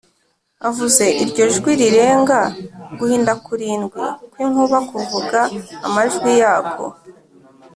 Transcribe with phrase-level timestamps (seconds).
[0.67, 2.39] avuze iryo jwi rirenga
[2.97, 5.39] guhinda kurindwi kw’inkuba kuvuga
[5.87, 6.85] amajwi yako.